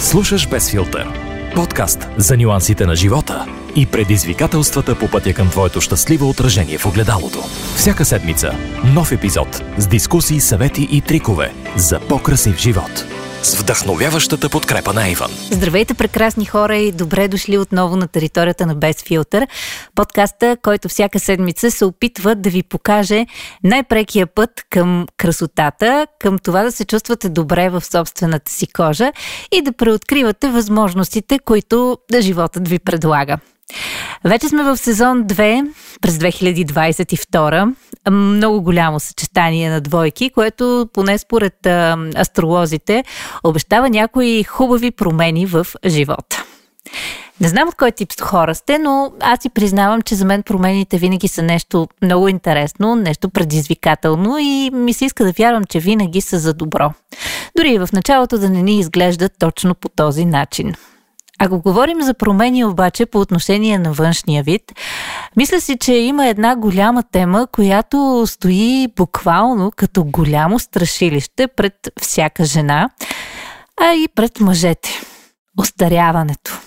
Слушаш 0.00 0.48
без 0.48 0.70
филтър. 0.70 1.06
Подкаст 1.54 2.08
за 2.16 2.36
нюансите 2.36 2.86
на 2.86 2.96
живота 2.96 3.46
и 3.76 3.86
предизвикателствата 3.86 4.98
по 4.98 5.08
пътя 5.08 5.34
към 5.34 5.50
твоето 5.50 5.80
щастливо 5.80 6.28
отражение 6.28 6.78
в 6.78 6.86
огледалото. 6.86 7.38
Всяка 7.76 8.04
седмица 8.04 8.52
нов 8.94 9.12
епизод 9.12 9.62
с 9.78 9.86
дискусии, 9.86 10.40
съвети 10.40 10.88
и 10.90 11.00
трикове 11.00 11.52
за 11.76 12.00
по-красив 12.00 12.58
живот 12.58 13.04
с 13.42 13.54
вдъхновяващата 13.54 14.48
подкрепа 14.48 14.92
на 14.92 15.08
Иван. 15.08 15.30
Здравейте, 15.50 15.94
прекрасни 15.94 16.44
хора 16.44 16.76
и 16.76 16.92
добре 16.92 17.28
дошли 17.28 17.58
отново 17.58 17.96
на 17.96 18.08
територията 18.08 18.66
на 18.66 18.74
Без 18.74 19.02
филтър. 19.02 19.46
Подкаста, 19.94 20.56
който 20.62 20.88
всяка 20.88 21.20
седмица 21.20 21.70
се 21.70 21.84
опитва 21.84 22.34
да 22.34 22.50
ви 22.50 22.62
покаже 22.62 23.26
най-прекия 23.64 24.26
път 24.26 24.50
към 24.70 25.06
красотата, 25.16 26.06
към 26.18 26.38
това 26.38 26.62
да 26.62 26.72
се 26.72 26.84
чувствате 26.84 27.28
добре 27.28 27.70
в 27.70 27.84
собствената 27.84 28.52
си 28.52 28.66
кожа 28.66 29.12
и 29.52 29.62
да 29.62 29.72
преоткривате 29.72 30.48
възможностите, 30.48 31.38
които 31.38 31.98
да 32.10 32.22
животът 32.22 32.68
ви 32.68 32.78
предлага. 32.78 33.38
Вече 34.24 34.48
сме 34.48 34.62
в 34.62 34.76
сезон 34.76 35.24
2 35.24 35.74
през 36.00 36.18
2022. 36.18 37.74
Много 38.10 38.62
голямо 38.62 39.00
съчетание 39.00 39.70
на 39.70 39.80
двойки, 39.80 40.30
което 40.30 40.88
поне 40.92 41.18
според 41.18 41.66
а, 41.66 41.96
астролозите 42.18 43.04
обещава 43.44 43.90
някои 43.90 44.42
хубави 44.42 44.90
промени 44.90 45.46
в 45.46 45.66
живота. 45.86 46.44
Не 47.40 47.48
знам 47.48 47.68
от 47.68 47.74
кой 47.74 47.90
тип 47.90 48.20
хора 48.20 48.54
сте, 48.54 48.78
но 48.78 49.12
аз 49.20 49.42
си 49.42 49.50
признавам, 49.50 50.02
че 50.02 50.14
за 50.14 50.24
мен 50.24 50.42
промените 50.42 50.98
винаги 50.98 51.28
са 51.28 51.42
нещо 51.42 51.88
много 52.02 52.28
интересно, 52.28 52.94
нещо 52.94 53.28
предизвикателно 53.30 54.38
и 54.38 54.70
ми 54.70 54.92
се 54.92 55.04
иска 55.04 55.24
да 55.24 55.32
вярвам, 55.32 55.64
че 55.64 55.80
винаги 55.80 56.20
са 56.20 56.38
за 56.38 56.54
добро. 56.54 56.92
Дори 57.56 57.72
и 57.72 57.78
в 57.78 57.88
началото 57.92 58.38
да 58.38 58.50
не 58.50 58.62
ни 58.62 58.78
изглеждат 58.78 59.32
точно 59.38 59.74
по 59.74 59.88
този 59.88 60.24
начин. 60.24 60.74
Ако 61.42 61.60
говорим 61.60 62.02
за 62.02 62.14
промени 62.14 62.64
обаче 62.64 63.06
по 63.06 63.20
отношение 63.20 63.78
на 63.78 63.92
външния 63.92 64.42
вид, 64.42 64.62
мисля 65.36 65.60
си, 65.60 65.78
че 65.78 65.94
има 65.94 66.26
една 66.26 66.56
голяма 66.56 67.02
тема, 67.02 67.46
която 67.52 68.24
стои 68.26 68.88
буквално 68.96 69.72
като 69.76 70.04
голямо 70.04 70.58
страшилище 70.58 71.48
пред 71.48 71.74
всяка 72.00 72.44
жена, 72.44 72.90
а 73.80 73.92
и 73.94 74.08
пред 74.14 74.40
мъжете. 74.40 75.00
Остаряването. 75.58 76.60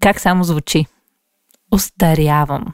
Как 0.00 0.20
само 0.20 0.44
звучи? 0.44 0.86
Остарявам. 1.70 2.64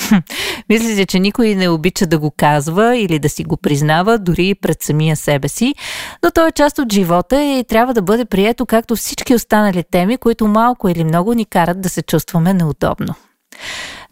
Мисля 0.68 0.94
си, 0.94 1.06
че 1.06 1.18
никой 1.18 1.54
не 1.54 1.68
обича 1.68 2.06
да 2.06 2.18
го 2.18 2.30
казва 2.30 2.96
или 2.96 3.18
да 3.18 3.28
си 3.28 3.44
го 3.44 3.56
признава, 3.56 4.18
дори 4.18 4.54
пред 4.54 4.82
самия 4.82 5.16
себе 5.16 5.48
си, 5.48 5.74
но 6.22 6.30
то 6.30 6.46
е 6.46 6.52
част 6.52 6.78
от 6.78 6.92
живота 6.92 7.42
и 7.42 7.64
трябва 7.64 7.94
да 7.94 8.02
бъде 8.02 8.24
прието 8.24 8.66
както 8.66 8.96
всички 8.96 9.34
останали 9.34 9.84
теми, 9.90 10.16
които 10.16 10.46
малко 10.46 10.88
или 10.88 11.04
много 11.04 11.34
ни 11.34 11.44
карат 11.44 11.80
да 11.80 11.88
се 11.88 12.02
чувстваме 12.02 12.54
неудобно. 12.54 13.14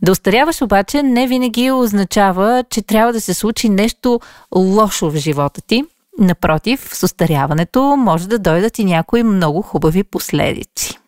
Да 0.02 0.12
устаряваш 0.12 0.62
обаче 0.62 1.02
не 1.02 1.26
винаги 1.26 1.70
означава, 1.70 2.64
че 2.70 2.82
трябва 2.82 3.12
да 3.12 3.20
се 3.20 3.34
случи 3.34 3.68
нещо 3.68 4.20
лошо 4.54 5.10
в 5.10 5.16
живота 5.16 5.60
ти. 5.60 5.84
Напротив, 6.18 6.88
с 6.92 7.02
устаряването 7.02 7.96
може 7.96 8.28
да 8.28 8.38
дойдат 8.38 8.78
и 8.78 8.84
някои 8.84 9.22
много 9.22 9.62
хубави 9.62 10.04
последици. 10.04 10.98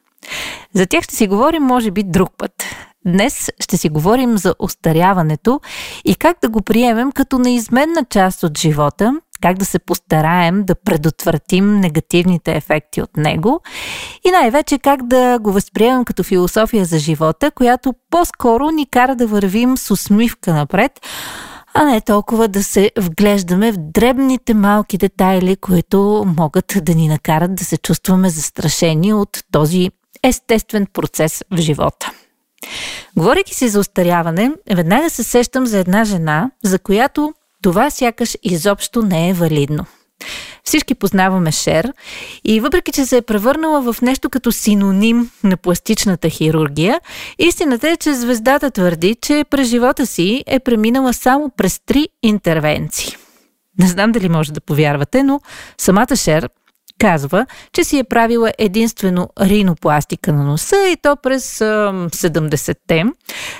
За 0.74 0.86
тях 0.86 1.04
ще 1.04 1.16
си 1.16 1.26
говорим, 1.26 1.62
може 1.62 1.90
би, 1.90 2.02
друг 2.02 2.30
път. 2.38 2.52
Днес 3.06 3.48
ще 3.60 3.76
си 3.76 3.88
говорим 3.88 4.38
за 4.38 4.54
остаряването 4.58 5.60
и 6.04 6.14
как 6.14 6.36
да 6.42 6.48
го 6.48 6.62
приемем 6.62 7.12
като 7.12 7.38
неизменна 7.38 8.04
част 8.10 8.42
от 8.42 8.58
живота, 8.58 9.20
как 9.40 9.58
да 9.58 9.64
се 9.64 9.78
постараем 9.78 10.64
да 10.64 10.74
предотвратим 10.74 11.80
негативните 11.80 12.52
ефекти 12.52 13.02
от 13.02 13.16
него 13.16 13.60
и 14.24 14.30
най-вече 14.30 14.78
как 14.78 15.06
да 15.06 15.38
го 15.38 15.52
възприемем 15.52 16.04
като 16.04 16.22
философия 16.22 16.84
за 16.84 16.98
живота, 16.98 17.50
която 17.50 17.94
по-скоро 18.10 18.70
ни 18.70 18.86
кара 18.86 19.16
да 19.16 19.26
вървим 19.26 19.76
с 19.76 19.90
усмивка 19.90 20.54
напред, 20.54 21.00
а 21.74 21.84
не 21.84 22.00
толкова 22.00 22.48
да 22.48 22.64
се 22.64 22.90
вглеждаме 22.98 23.72
в 23.72 23.76
дребните 23.78 24.54
малки 24.54 24.98
детайли, 24.98 25.56
които 25.56 26.24
могат 26.38 26.74
да 26.82 26.94
ни 26.94 27.08
накарат 27.08 27.54
да 27.54 27.64
се 27.64 27.76
чувстваме 27.76 28.30
застрашени 28.30 29.12
от 29.12 29.44
този 29.52 29.90
естествен 30.22 30.86
процес 30.92 31.44
в 31.50 31.56
живота. 31.56 32.09
Говорейки 33.16 33.54
си 33.54 33.68
за 33.68 33.80
устаряване, 33.80 34.52
веднага 34.70 35.10
се 35.10 35.22
сещам 35.22 35.66
за 35.66 35.78
една 35.78 36.04
жена, 36.04 36.50
за 36.64 36.78
която 36.78 37.34
това 37.62 37.90
сякаш 37.90 38.36
изобщо 38.42 39.02
не 39.02 39.28
е 39.28 39.32
валидно. 39.32 39.84
Всички 40.64 40.94
познаваме 40.94 41.52
Шер 41.52 41.92
и 42.44 42.60
въпреки, 42.60 42.92
че 42.92 43.06
се 43.06 43.16
е 43.16 43.22
превърнала 43.22 43.92
в 43.92 44.02
нещо 44.02 44.30
като 44.30 44.52
синоним 44.52 45.30
на 45.44 45.56
пластичната 45.56 46.28
хирургия, 46.28 47.00
истината 47.38 47.90
е, 47.90 47.96
че 47.96 48.14
звездата 48.14 48.70
твърди, 48.70 49.14
че 49.14 49.44
през 49.50 49.68
живота 49.68 50.06
си 50.06 50.44
е 50.46 50.60
преминала 50.60 51.12
само 51.12 51.50
през 51.56 51.80
три 51.86 52.08
интервенции. 52.22 53.16
Не 53.78 53.86
знам 53.86 54.12
дали 54.12 54.28
може 54.28 54.52
да 54.52 54.60
повярвате, 54.60 55.22
но 55.22 55.40
самата 55.78 56.16
Шер 56.16 56.48
казва, 57.00 57.46
че 57.72 57.84
си 57.84 57.98
е 57.98 58.04
правила 58.04 58.52
единствено 58.58 59.28
ринопластика 59.40 60.32
на 60.32 60.44
носа 60.44 60.76
и 60.88 60.96
то 61.02 61.16
през 61.16 61.58
70-те, 61.58 63.04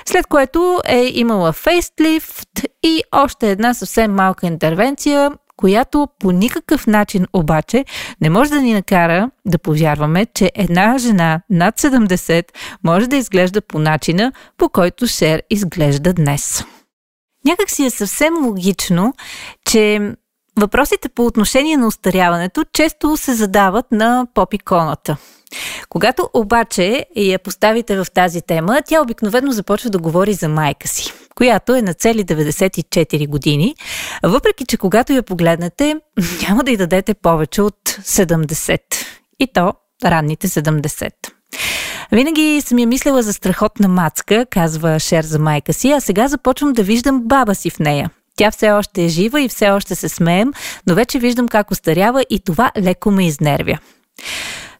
след 0.05 0.27
което 0.27 0.81
е 0.85 1.11
имала 1.13 1.53
фейстлифт 1.53 2.49
и 2.83 3.03
още 3.11 3.51
една 3.51 3.73
съвсем 3.73 4.11
малка 4.11 4.47
интервенция, 4.47 5.31
която 5.57 6.07
по 6.19 6.31
никакъв 6.31 6.87
начин 6.87 7.25
обаче 7.33 7.85
не 8.21 8.29
може 8.29 8.49
да 8.49 8.61
ни 8.61 8.73
накара 8.73 9.31
да 9.45 9.57
повярваме, 9.57 10.25
че 10.25 10.51
една 10.55 10.97
жена 10.97 11.41
над 11.49 11.79
70 11.79 12.45
може 12.83 13.07
да 13.07 13.15
изглежда 13.15 13.61
по 13.61 13.79
начина, 13.79 14.31
по 14.57 14.69
който 14.69 15.07
Шер 15.07 15.43
изглежда 15.49 16.13
днес. 16.13 16.65
Някак 17.45 17.69
си 17.69 17.85
е 17.85 17.89
съвсем 17.89 18.45
логично, 18.45 19.13
че 19.65 20.13
Въпросите 20.59 21.09
по 21.09 21.25
отношение 21.25 21.77
на 21.77 21.87
устаряването 21.87 22.65
често 22.73 23.17
се 23.17 23.33
задават 23.33 23.91
на 23.91 24.27
поп-иконата. 24.33 25.17
Когато 25.89 26.29
обаче 26.33 27.05
я 27.15 27.39
поставите 27.39 28.03
в 28.03 28.05
тази 28.13 28.41
тема, 28.41 28.81
тя 28.85 29.01
обикновено 29.01 29.51
започва 29.51 29.89
да 29.89 29.99
говори 29.99 30.33
за 30.33 30.49
майка 30.49 30.87
си, 30.87 31.13
която 31.35 31.75
е 31.75 31.81
на 31.81 31.93
цели 31.93 32.25
94 32.25 33.27
години, 33.27 33.75
въпреки 34.23 34.65
че 34.65 34.77
когато 34.77 35.13
я 35.13 35.23
погледнете, 35.23 35.95
няма 36.47 36.63
да 36.63 36.71
й 36.71 36.77
дадете 36.77 37.13
повече 37.13 37.61
от 37.61 37.79
70. 37.89 38.79
И 39.39 39.47
то 39.53 39.73
ранните 40.05 40.47
70. 40.47 41.11
Винаги 42.11 42.61
съм 42.65 42.79
я 42.79 42.87
мислила 42.87 43.23
за 43.23 43.33
страхотна 43.33 43.87
мацка, 43.87 44.45
казва 44.49 44.99
Шер 44.99 45.23
за 45.23 45.39
майка 45.39 45.73
си, 45.73 45.91
а 45.91 46.01
сега 46.01 46.27
започвам 46.27 46.73
да 46.73 46.83
виждам 46.83 47.21
баба 47.23 47.55
си 47.55 47.69
в 47.69 47.79
нея. 47.79 48.09
Тя 48.35 48.51
все 48.51 48.71
още 48.71 49.05
е 49.05 49.07
жива 49.07 49.41
и 49.41 49.49
все 49.49 49.69
още 49.69 49.95
се 49.95 50.09
смеем, 50.09 50.53
но 50.87 50.95
вече 50.95 51.19
виждам 51.19 51.47
как 51.47 51.71
остарява 51.71 52.25
и 52.29 52.39
това 52.39 52.71
леко 52.77 53.11
ме 53.11 53.27
изнервя. 53.27 53.77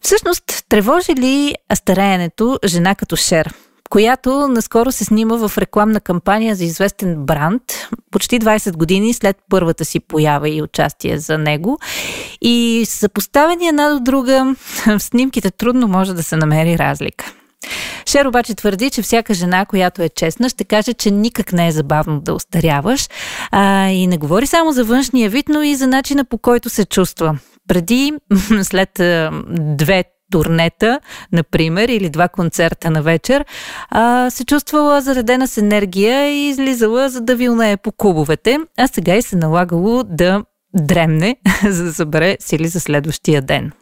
Всъщност, 0.00 0.64
тревожи 0.68 1.14
ли 1.14 1.54
стареенето 1.74 2.58
жена 2.64 2.94
като 2.94 3.16
Шер? 3.16 3.54
която 3.92 4.48
наскоро 4.48 4.92
се 4.92 5.04
снима 5.04 5.36
в 5.36 5.58
рекламна 5.58 6.00
кампания 6.00 6.54
за 6.54 6.64
известен 6.64 7.16
бранд, 7.16 7.62
почти 8.10 8.40
20 8.40 8.76
години 8.76 9.14
след 9.14 9.36
първата 9.50 9.84
си 9.84 10.00
поява 10.00 10.48
и 10.50 10.62
участие 10.62 11.18
за 11.18 11.38
него. 11.38 11.78
И 12.42 12.84
съпоставени 12.88 13.68
една 13.68 13.90
до 13.90 14.00
друга, 14.00 14.54
в 14.86 15.00
снимките 15.00 15.50
трудно 15.50 15.88
може 15.88 16.14
да 16.14 16.22
се 16.22 16.36
намери 16.36 16.78
разлика. 16.78 17.32
Шер 18.06 18.26
обаче 18.26 18.54
твърди, 18.54 18.90
че 18.90 19.02
всяка 19.02 19.34
жена, 19.34 19.66
която 19.66 20.02
е 20.02 20.08
честна, 20.08 20.48
ще 20.48 20.64
каже, 20.64 20.92
че 20.92 21.10
никак 21.10 21.52
не 21.52 21.68
е 21.68 21.72
забавно 21.72 22.20
да 22.20 22.34
остаряваш. 22.34 23.08
А, 23.50 23.88
и 23.88 24.06
не 24.06 24.18
говори 24.18 24.46
само 24.46 24.72
за 24.72 24.84
външния 24.84 25.30
вид, 25.30 25.48
но 25.48 25.62
и 25.62 25.74
за 25.74 25.86
начина 25.86 26.24
по 26.24 26.38
който 26.38 26.70
се 26.70 26.84
чувства. 26.84 27.38
Преди, 27.68 28.12
след 28.62 28.90
две 29.76 30.04
турнета, 30.32 31.00
например, 31.32 31.88
или 31.88 32.08
два 32.08 32.28
концерта 32.28 32.90
на 32.90 33.02
вечер, 33.02 33.44
а, 33.90 34.30
се 34.30 34.44
чувствала 34.44 35.00
заредена 35.00 35.48
с 35.48 35.58
енергия 35.58 36.28
и 36.28 36.48
излизала 36.48 37.08
за 37.08 37.20
да 37.20 37.36
вилнее 37.36 37.76
по 37.76 37.92
клубовете, 37.92 38.58
а 38.78 38.86
сега 38.86 39.16
и 39.16 39.22
се 39.22 39.36
налагало 39.36 40.02
да 40.02 40.44
дремне, 40.74 41.36
за 41.68 41.84
да 41.84 41.94
събере 41.94 42.36
сили 42.40 42.68
за 42.68 42.80
следващия 42.80 43.42
ден. 43.42 43.72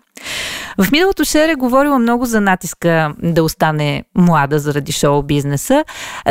В 0.78 0.92
миналото 0.92 1.24
Шер 1.24 1.48
е 1.48 1.54
говорила 1.54 1.98
много 1.98 2.26
за 2.26 2.40
натиска 2.40 3.14
да 3.22 3.44
остане 3.44 4.04
млада 4.14 4.58
заради 4.58 4.92
шоу 4.92 5.22
бизнеса. 5.22 5.84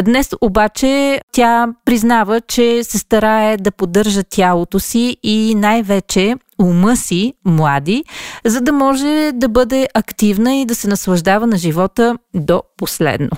Днес 0.04 0.30
обаче 0.42 1.22
тя 1.32 1.68
признава, 1.86 2.42
че 2.42 2.84
се 2.84 2.98
старае 2.98 3.58
да 3.58 3.72
поддържа 3.72 4.24
тялото 4.24 4.80
си 4.80 5.18
и 5.24 5.56
най-вече 5.56 6.36
ума 6.62 6.98
си 6.98 7.34
млади, 7.46 8.04
за 8.46 8.62
да 8.62 8.72
може 8.72 9.32
да 9.34 9.50
бъде 9.50 9.88
активна 9.94 10.56
и 10.56 10.66
да 10.66 10.76
се 10.76 10.88
наслаждава 10.88 11.48
на 11.48 11.58
живота 11.58 12.18
до 12.34 12.64
последно. 12.78 13.30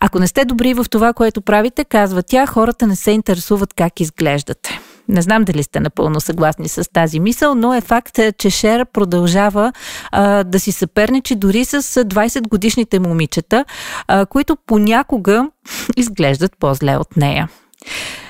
Ако 0.00 0.18
не 0.18 0.26
сте 0.26 0.44
добри 0.44 0.74
в 0.74 0.86
това, 0.90 1.12
което 1.12 1.42
правите, 1.42 1.84
казва 1.84 2.22
тя, 2.22 2.46
хората 2.46 2.86
не 2.86 2.96
се 2.96 3.10
интересуват 3.10 3.74
как 3.74 4.00
изглеждате. 4.00 4.80
Не 5.08 5.22
знам 5.22 5.44
дали 5.44 5.62
сте 5.62 5.80
напълно 5.80 6.20
съгласни 6.20 6.68
с 6.68 6.92
тази 6.92 7.20
мисъл, 7.20 7.54
но 7.54 7.74
е 7.74 7.80
факт, 7.80 8.18
че 8.38 8.50
Шер 8.50 8.86
продължава 8.92 9.72
а, 10.12 10.44
да 10.44 10.60
си 10.60 10.72
съперничи 10.72 11.34
дори 11.34 11.64
с 11.64 11.82
20 11.82 12.48
годишните 12.48 12.98
момичета, 12.98 13.64
а, 14.08 14.26
които 14.26 14.56
понякога 14.66 15.48
изглеждат 15.96 16.52
по-зле 16.58 16.96
от 16.96 17.16
нея. 17.16 17.48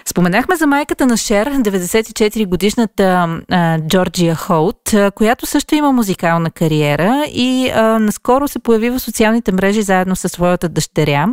Споменахме 0.09 0.57
за 0.57 0.67
майката 0.67 1.07
на 1.07 1.17
Шер, 1.17 1.53
94-годишната 1.53 3.29
а, 3.51 3.79
Джорджия 3.81 4.35
Холт, 4.35 4.95
а, 4.95 5.11
която 5.11 5.47
също 5.47 5.75
има 5.75 5.93
музикална 5.93 6.51
кариера 6.51 7.25
и 7.29 7.71
а, 7.75 7.99
наскоро 7.99 8.49
се 8.49 8.59
появи 8.59 8.91
в 8.91 9.01
социалните 9.01 9.53
мрежи 9.53 9.83
заедно 9.83 10.17
със 10.17 10.33
своята 10.33 10.69
дъщеря. 10.69 11.27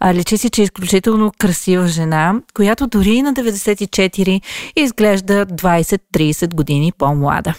А, 0.00 0.14
лечи 0.14 0.38
си, 0.38 0.50
че 0.50 0.62
е 0.62 0.64
изключително 0.64 1.32
красива 1.38 1.86
жена, 1.86 2.34
която 2.54 2.86
дори 2.86 3.22
на 3.22 3.34
94 3.34 4.40
изглежда 4.76 5.46
20-30 5.46 6.54
години 6.54 6.92
по-млада. 6.98 7.54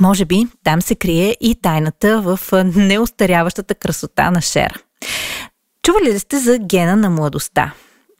Може 0.00 0.24
би 0.24 0.46
там 0.64 0.82
се 0.82 0.94
крие 0.94 1.36
и 1.40 1.54
тайната 1.62 2.20
в 2.20 2.40
неостаряващата 2.64 3.74
красота 3.74 4.30
на 4.30 4.40
Шер. 4.40 4.82
Чували 5.82 6.12
ли 6.12 6.18
сте 6.18 6.38
за 6.38 6.58
гена 6.58 6.96
на 6.96 7.10
младостта? 7.10 7.72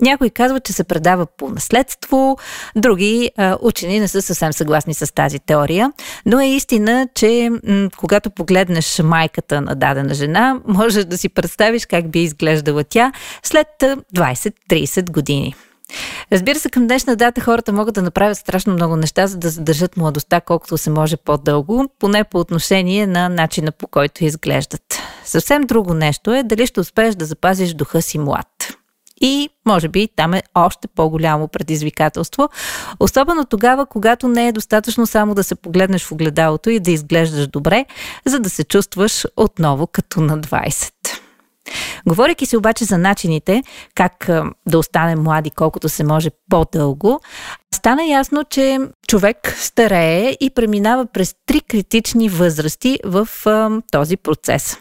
Някои 0.03 0.31
казват, 0.31 0.65
че 0.65 0.73
се 0.73 0.85
предава 0.85 1.27
по 1.27 1.49
наследство, 1.49 2.37
други 2.77 3.31
а, 3.37 3.59
учени 3.61 4.01
не 4.01 4.09
са 4.09 4.23
съвсем 4.23 4.53
съгласни 4.53 4.95
с 4.95 5.15
тази 5.15 5.39
теория, 5.39 5.93
но 6.27 6.41
е 6.41 6.47
истина, 6.47 7.09
че 7.15 7.51
м- 7.69 7.89
когато 7.97 8.31
погледнеш 8.31 9.01
майката 9.05 9.61
на 9.61 9.75
дадена 9.75 10.15
жена, 10.15 10.61
можеш 10.67 11.05
да 11.05 11.19
си 11.19 11.29
представиш 11.29 11.87
как 11.87 12.11
би 12.11 12.23
изглеждала 12.23 12.85
тя 12.85 13.13
след 13.43 13.67
20-30 14.15 15.11
години. 15.11 15.55
Разбира 16.33 16.59
се, 16.59 16.71
към 16.71 16.87
днешна 16.87 17.17
дата 17.17 17.41
хората 17.41 17.73
могат 17.73 17.95
да 17.95 18.03
направят 18.03 18.39
страшно 18.39 18.73
много 18.73 18.97
неща, 18.97 19.27
за 19.27 19.39
да 19.39 19.51
задържат 19.51 19.97
младостта 19.97 20.41
колкото 20.41 20.79
се 20.79 20.91
може 20.91 21.17
по-дълго, 21.17 21.89
поне 21.99 22.25
по 22.25 22.39
отношение 22.39 23.07
на 23.07 23.29
начина 23.29 23.73
по 23.73 23.87
който 23.87 24.25
изглеждат. 24.25 24.83
Съвсем 25.25 25.63
друго 25.63 25.95
нещо 25.95 26.35
е 26.35 26.43
дали 26.43 26.67
ще 26.67 26.81
успееш 26.81 27.15
да 27.15 27.25
запазиш 27.25 27.75
духа 27.75 28.03
си 28.03 28.19
млад. 28.19 28.47
И 29.21 29.49
може 29.67 29.89
би 29.89 30.09
там 30.17 30.35
е 30.35 30.43
още 30.55 30.89
по-голямо 30.89 31.49
предизвикателство, 31.49 32.49
особено 33.01 33.45
тогава, 33.45 33.87
когато 33.87 34.29
не 34.29 34.49
е 34.49 34.53
достатъчно 34.53 35.07
само 35.07 35.35
да 35.35 35.45
се 35.45 35.55
погледнеш 35.55 36.05
в 36.05 36.13
огледалото 36.13 36.71
и 36.71 36.81
да 36.81 36.91
изглеждаш 36.91 37.47
добре, 37.47 37.87
за 38.25 38.41
да 38.41 38.51
се 38.51 38.65
чувстваш 38.65 39.27
отново 39.37 39.87
като 39.87 40.21
на 40.21 40.39
20. 40.39 40.93
Говорейки 42.07 42.47
си 42.47 42.57
обаче 42.57 42.85
за 42.85 42.99
начините 42.99 43.63
как 43.95 44.31
да 44.69 44.79
останем 44.79 45.23
млади 45.23 45.51
колкото 45.51 45.89
се 45.89 46.05
може 46.05 46.31
по-дълго, 46.51 47.21
стана 47.75 48.05
ясно, 48.05 48.45
че 48.51 48.79
човек 49.09 49.55
старее 49.59 50.37
и 50.41 50.51
преминава 50.51 51.07
през 51.07 51.35
три 51.47 51.61
критични 51.61 52.29
възрасти 52.29 52.99
в 53.05 53.29
а, 53.47 53.71
този 53.93 54.17
процес. 54.17 54.77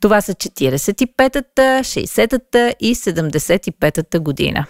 Това 0.00 0.20
са 0.20 0.34
45-та, 0.34 1.80
60-та 1.80 2.72
и 2.80 2.94
75-та 2.94 4.20
година. 4.20 4.66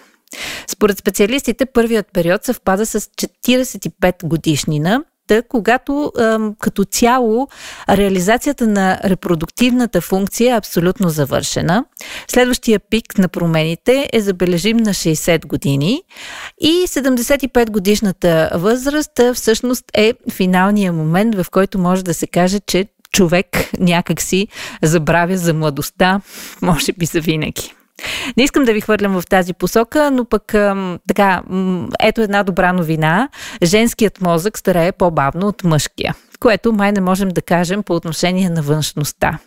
Според 0.67 0.99
специалистите, 0.99 1.67
първият 1.67 2.07
период 2.13 2.45
съвпада 2.45 2.87
с 2.87 3.01
45 3.01 4.27
годишнина, 4.27 5.05
когато 5.49 6.13
като 6.59 6.85
цяло 6.85 7.49
реализацията 7.89 8.67
на 8.67 9.01
репродуктивната 9.05 10.01
функция 10.01 10.55
е 10.55 10.59
абсолютно 10.59 11.09
завършена. 11.09 11.85
Следващия 12.29 12.81
пик 12.81 13.19
на 13.19 13.29
промените 13.29 14.09
е 14.13 14.21
забележим 14.21 14.77
на 14.77 14.91
60 14.91 15.47
години 15.47 16.03
и 16.61 16.85
75 16.89 17.71
годишната 17.71 18.51
възраст 18.55 19.21
всъщност 19.35 19.85
е 19.95 20.13
финалният 20.33 20.97
момент, 20.97 21.35
в 21.35 21.47
който 21.51 21.79
може 21.79 22.05
да 22.05 22.15
се 22.15 22.27
каже, 22.27 22.61
че 22.67 22.87
човек 23.13 23.47
някак 23.79 24.21
си 24.23 24.49
забравя 24.83 25.37
за 25.37 25.55
младостта, 25.55 26.21
може 26.63 26.93
би 26.93 27.07
за 27.07 27.21
винаги. 27.21 27.75
Не 28.37 28.43
искам 28.43 28.65
да 28.65 28.73
ви 28.73 28.81
хвърлям 28.81 29.21
в 29.21 29.27
тази 29.27 29.55
посока, 29.55 30.11
но 30.11 30.25
пък 30.25 30.55
така, 31.09 31.43
ето 32.01 32.21
една 32.21 32.43
добра 32.43 32.73
новина. 32.73 33.29
Женският 33.63 34.21
мозък 34.21 34.59
старее 34.59 34.93
по-бавно 34.93 35.47
от 35.47 35.65
мъжкия 35.65 36.15
което 36.41 36.73
май 36.73 36.93
не 36.93 37.01
можем 37.01 37.29
да 37.29 37.43
кажем 37.43 37.83
по 37.83 37.95
отношение 37.95 38.51
на 38.51 38.63
външността. 38.63 39.39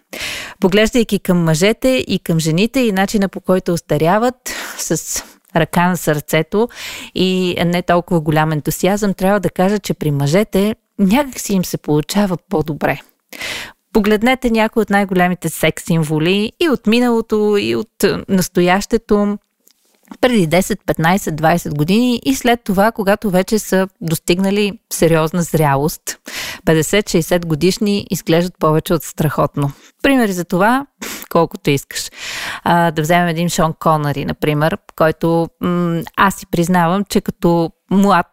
Поглеждайки 0.60 1.20
към 1.20 1.44
мъжете 1.44 2.04
и 2.08 2.20
към 2.20 2.40
жените 2.40 2.80
и 2.80 2.92
начина 2.92 3.30
по 3.30 3.42
който 3.42 3.74
остаряват 3.74 4.36
с 4.78 5.24
ръка 5.56 5.88
на 5.88 5.98
сърцето 5.98 6.70
и 7.16 7.56
не 7.66 7.82
толкова 7.82 8.22
голям 8.22 8.52
ентусиазъм, 8.52 9.14
трябва 9.14 9.40
да 9.40 9.50
кажа, 9.50 9.80
че 9.80 9.94
при 9.94 10.12
мъжете 10.12 10.76
някак 11.00 11.40
си 11.40 11.54
им 11.54 11.66
се 11.66 11.78
получава 11.78 12.38
по-добре. 12.50 13.02
Погледнете 13.94 14.52
някои 14.52 14.82
от 14.82 14.90
най-големите 14.90 15.50
секс 15.50 15.84
символи 15.84 16.52
и 16.60 16.70
от 16.70 16.88
миналото, 16.88 17.58
и 17.60 17.76
от 17.76 18.04
е, 18.04 18.18
настоящето, 18.30 19.38
преди 20.22 20.48
10, 20.50 20.62
15, 20.62 21.18
20 21.18 21.76
години 21.76 22.22
и 22.26 22.36
след 22.36 22.64
това, 22.64 22.92
когато 22.92 23.30
вече 23.30 23.60
са 23.60 23.88
достигнали 24.02 24.80
сериозна 24.94 25.42
зрялост. 25.42 26.02
50-60 26.66 27.46
годишни 27.46 28.08
изглеждат 28.12 28.54
повече 28.60 28.94
от 28.94 29.04
страхотно. 29.04 29.72
Примери 30.04 30.34
за 30.34 30.46
това, 30.46 30.86
колкото 31.30 31.70
искаш. 31.70 32.10
А, 32.64 32.92
да 32.92 33.02
вземем 33.02 33.28
един 33.28 33.50
Шон 33.50 33.74
Конари, 33.80 34.26
например, 34.26 34.78
който 34.96 35.50
м- 35.62 36.02
аз 36.18 36.36
си 36.36 36.46
признавам, 36.52 37.04
че 37.10 37.22
като 37.22 37.72
млад 37.92 38.28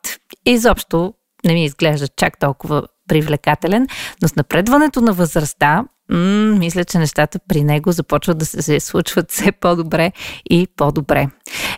изобщо 0.46 1.14
не 1.44 1.52
ми 1.54 1.64
изглежда 1.64 2.08
чак 2.08 2.38
толкова 2.38 2.82
привлекателен, 3.10 3.86
но 4.22 4.28
с 4.28 4.36
напредването 4.36 5.00
на 5.00 5.12
възрастта, 5.12 5.84
м- 6.10 6.56
мисля, 6.58 6.84
че 6.84 6.98
нещата 6.98 7.38
при 7.48 7.64
него 7.64 7.92
започват 7.92 8.38
да 8.38 8.46
се 8.46 8.80
случват 8.80 9.30
все 9.30 9.52
по-добре 9.52 10.12
и 10.50 10.66
по-добре. 10.76 11.28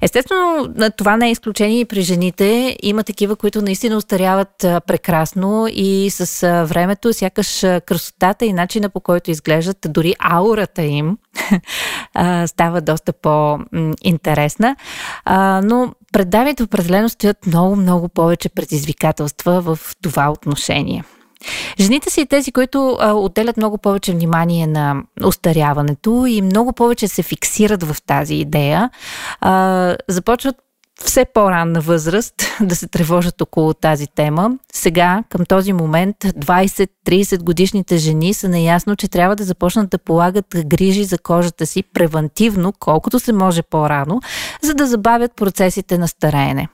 Естествено, 0.03 0.75
това 0.97 1.17
не 1.17 1.29
е 1.29 1.31
изключение 1.31 1.81
и 1.81 1.85
при 1.85 2.03
жените. 2.03 2.77
Има 2.83 3.03
такива, 3.03 3.37
които 3.37 3.63
наистина 3.63 3.97
устаряват 3.97 4.55
прекрасно 4.59 5.69
и 5.71 6.11
с 6.11 6.41
времето 6.69 7.13
сякаш 7.13 7.61
красотата 7.61 8.45
и 8.45 8.53
начина 8.53 8.89
по 8.89 9.01
който 9.01 9.31
изглеждат, 9.31 9.87
дори 9.89 10.15
аурата 10.19 10.83
им 10.83 11.19
става 12.47 12.81
доста 12.81 13.13
по-интересна. 13.13 14.77
Но 15.63 15.95
пред 16.13 16.31
дамите 16.31 16.63
определено 16.63 17.09
стоят 17.09 17.47
много, 17.47 17.77
много 17.77 18.09
повече 18.09 18.49
предизвикателства 18.49 19.61
в 19.61 19.79
това 20.03 20.31
отношение. 20.31 21.05
Жените 21.81 22.11
са 22.11 22.21
и 22.21 22.27
тези, 22.27 22.53
които 22.53 22.97
а, 23.01 23.13
отделят 23.13 23.57
много 23.57 23.79
повече 23.79 24.13
внимание 24.13 24.67
на 24.67 25.03
устаряването 25.25 26.27
и 26.27 26.43
много 26.43 26.73
повече 26.73 27.09
се 27.09 27.23
фиксират 27.23 27.83
в 27.83 28.03
тази 28.07 28.35
идея. 28.35 28.91
А, 29.41 29.97
започват 30.09 30.57
все 31.05 31.25
по-ранна 31.25 31.81
възраст 31.81 32.35
да 32.61 32.77
се 32.77 32.89
тревожат 32.89 33.41
около 33.41 33.75
тази 33.75 34.07
тема. 34.07 34.51
Сега, 34.73 35.23
към 35.29 35.47
този 35.47 35.73
момент, 35.73 36.17
20-30 36.19 37.43
годишните 37.43 37.97
жени 37.97 38.35
са 38.35 38.49
наясно, 38.49 38.97
че 38.97 39.09
трябва 39.09 39.37
да 39.37 39.45
започнат 39.45 39.91
да 39.91 39.99
полагат 39.99 40.47
грижи 40.67 41.05
за 41.05 41.19
кожата 41.19 41.67
си 41.67 41.83
превентивно, 41.83 42.73
колкото 42.79 43.21
се 43.21 43.33
може 43.33 43.63
по-рано, 43.63 44.21
за 44.63 44.75
да 44.75 44.87
забавят 44.87 45.37
процесите 45.37 45.99
на 45.99 46.09
стареене. 46.09 46.69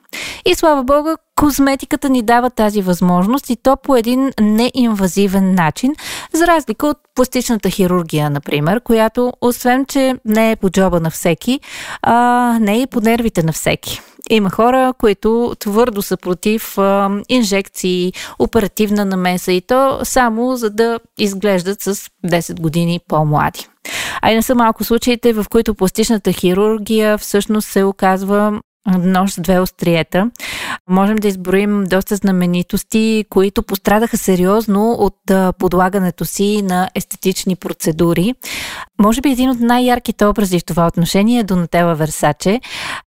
И 0.47 0.55
слава 0.55 0.85
Бога, 0.85 1.17
козметиката 1.37 2.09
ни 2.09 2.23
дава 2.23 2.51
тази 2.51 2.83
възможност 2.83 3.51
и 3.51 3.57
то 3.57 3.77
по 3.77 3.97
един 3.97 4.33
неинвазивен 4.41 5.55
начин, 5.55 5.95
за 6.33 6.47
разлика 6.47 6.87
от 6.87 6.99
пластичната 7.15 7.71
хирургия, 7.71 8.31
например, 8.31 8.81
която 8.81 9.33
освен, 9.41 9.87
че 9.87 10.15
не 10.25 10.51
е 10.51 10.57
по 10.57 10.71
джоба 10.71 11.01
на 11.01 11.11
всеки, 11.11 11.61
а, 12.03 12.59
не 12.61 12.75
е 12.75 12.81
и 12.81 12.87
по 12.87 13.01
нервите 13.01 13.43
на 13.43 13.53
всеки. 13.53 14.01
Има 14.31 14.51
хора, 14.51 14.95
които 14.99 15.55
твърдо 15.59 16.03
са 16.03 16.17
против 16.17 16.79
а, 16.79 17.11
инжекции, 17.29 18.13
оперативна 18.39 19.05
намеса 19.05 19.53
и 19.53 19.61
то 19.61 19.99
само 20.03 20.57
за 20.57 20.71
да 20.71 20.99
изглеждат 21.19 21.83
с 21.83 21.95
10 22.27 22.61
години 22.61 23.01
по-млади. 23.09 23.67
А 24.23 24.33
и 24.33 24.35
не 24.35 24.43
са 24.43 24.55
малко 24.55 24.85
случаите, 24.85 25.33
в 25.33 25.47
които 25.51 25.75
пластичната 25.75 26.33
хирургия 26.33 27.19
всъщност 27.19 27.69
се 27.69 27.85
оказва 27.85 28.61
нож 28.99 29.33
с 29.33 29.41
две 29.41 29.61
остриета. 29.61 30.31
Можем 30.91 31.17
да 31.17 31.29
изброим 31.29 31.85
доста 31.85 32.17
знаменитости, 32.17 33.25
които 33.31 33.63
пострадаха 33.63 34.19
сериозно 34.19 34.93
от 34.93 35.17
подлагането 35.59 36.25
си 36.25 36.63
на 36.63 36.91
естетични 36.95 37.57
процедури. 37.57 38.35
Може 39.01 39.21
би 39.21 39.31
един 39.31 39.51
от 39.51 39.61
най-ярките 39.61 40.27
образи 40.27 40.61
в 40.61 40.65
това 40.65 40.87
отношение 40.87 41.41
е 41.41 41.45
Донателла 41.45 41.95
Версаче, 41.95 42.61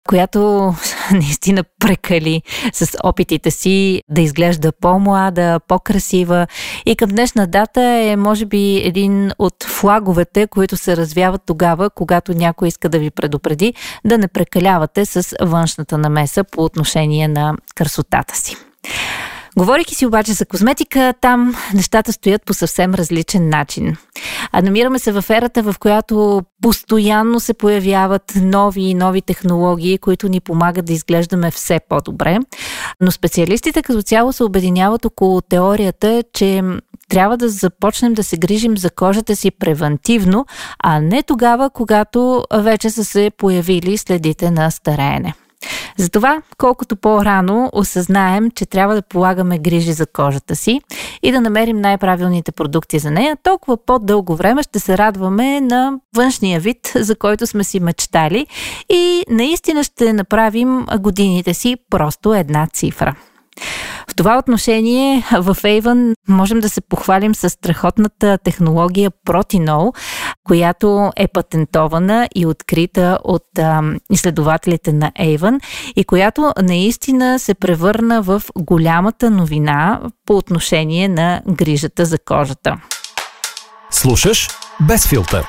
която 0.08 0.74
наистина 1.12 1.64
прекали 1.80 2.42
с 2.74 2.98
опитите 3.04 3.52
си 3.52 4.02
да 4.10 4.22
изглежда 4.22 4.72
по-млада, 4.72 5.60
по-красива 5.68 6.48
и 6.86 6.96
към 6.96 7.10
днешна 7.10 7.48
дата 7.48 7.82
е 7.82 8.16
може 8.16 8.46
би 8.46 8.78
един 8.78 9.32
от 9.40 9.64
флаговете, 9.64 10.48
които 10.48 10.78
се 10.78 10.98
развяват 10.98 11.42
тогава, 11.46 11.90
когато 11.90 12.34
някой 12.34 12.68
иска 12.68 12.90
да 12.90 13.00
ви 13.00 13.10
предупреди 13.10 13.74
да 14.06 14.18
не 14.18 14.28
прекалявате 14.28 15.06
с 15.06 15.36
външната 15.42 15.98
намеса 15.98 16.44
по 16.44 16.64
отношение 16.64 17.28
на 17.28 17.56
красотата 17.76 18.36
си. 18.36 18.56
Говорейки 19.58 19.96
си 19.96 20.06
обаче 20.06 20.34
за 20.34 20.46
козметика, 20.46 21.14
там 21.22 21.56
нещата 21.74 22.14
стоят 22.14 22.46
по 22.46 22.54
съвсем 22.54 22.94
различен 22.94 23.50
начин. 23.50 23.96
А 24.52 24.62
намираме 24.62 25.00
се 25.00 25.12
в 25.12 25.26
ерата, 25.30 25.64
в 25.64 25.76
която 25.80 26.42
постоянно 26.62 27.40
се 27.40 27.54
появяват 27.54 28.34
нови 28.36 28.82
и 28.82 28.94
нови 28.94 29.22
технологии, 29.22 29.98
които 29.98 30.30
ни 30.30 30.40
помагат 30.40 30.86
да 30.86 30.94
изглеждаме 30.94 31.52
все 31.52 31.80
по-добре. 31.90 32.40
Но 33.02 33.12
специалистите 33.12 33.82
като 33.82 34.02
цяло 34.02 34.34
се 34.34 34.44
обединяват 34.44 35.06
около 35.06 35.42
теорията, 35.42 36.24
че 36.34 36.64
трябва 37.10 37.38
да 37.38 37.50
започнем 37.50 38.14
да 38.14 38.24
се 38.24 38.38
грижим 38.38 38.78
за 38.78 38.90
кожата 38.90 39.36
си 39.36 39.52
превентивно, 39.52 40.46
а 40.84 41.00
не 41.00 41.24
тогава, 41.24 41.70
когато 41.70 42.44
вече 42.54 42.90
са 42.90 43.06
се 43.06 43.32
появили 43.38 43.98
следите 43.98 44.52
на 44.52 44.72
стареене. 44.72 45.34
Затова, 45.98 46.42
колкото 46.58 46.96
по-рано 46.96 47.70
осъзнаем, 47.74 48.52
че 48.52 48.66
трябва 48.66 48.96
да 48.96 49.02
полагаме 49.02 49.60
грижи 49.60 49.94
за 49.94 50.06
кожата 50.06 50.56
си 50.56 50.82
и 51.24 51.32
да 51.32 51.42
намерим 51.42 51.82
най-правилните 51.82 52.52
продукти 52.52 53.00
за 53.00 53.12
нея, 53.12 53.38
толкова 53.44 53.86
по-дълго 53.86 54.36
време 54.36 54.64
ще 54.64 54.80
се 54.80 54.98
радваме 54.98 55.62
на 55.62 56.00
външния 56.16 56.60
вид, 56.60 56.92
за 56.96 57.16
който 57.16 57.48
сме 57.48 57.64
си 57.64 57.80
мечтали 57.80 58.48
и 58.90 59.24
наистина 59.30 59.84
ще 59.84 60.14
направим 60.14 60.86
годините 61.00 61.54
си 61.54 61.78
просто 61.90 62.34
една 62.34 62.68
цифра. 62.74 63.16
В 64.12 64.16
това 64.16 64.38
отношение 64.38 65.24
в 65.32 65.56
Avon 65.56 66.16
можем 66.28 66.60
да 66.60 66.70
се 66.70 66.82
похвалим 66.82 67.36
с 67.36 67.50
страхотната 67.50 68.38
технология 68.44 69.12
Protinol, 69.28 69.96
която 70.44 71.12
е 71.16 71.28
патентована 71.28 72.28
и 72.36 72.46
открита 72.46 73.20
от 73.24 73.60
а, 73.60 73.82
изследователите 74.12 74.94
на 74.94 75.12
Avon 75.12 75.60
и 75.96 76.04
която 76.04 76.54
наистина 76.62 77.40
се 77.40 77.54
превърна 77.54 78.22
в 78.22 78.42
голямата 78.60 79.32
новина 79.32 80.02
по 80.26 80.38
отношение 80.38 81.08
на 81.08 81.42
грижата 81.48 82.06
за 82.06 82.18
кожата. 82.20 82.78
Слушаш 83.92 84.48
без 84.82 85.08
филтър. 85.08 85.48